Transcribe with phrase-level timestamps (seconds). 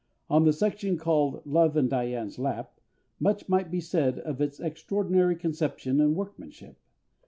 [0.31, 2.79] On the section called Love in Dian's Lap,
[3.19, 6.79] much might be said of its extraordinary conception and workmanship.